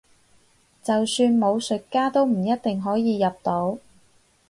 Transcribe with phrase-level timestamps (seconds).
[0.81, 3.77] 就算武術家都唔一定可以入到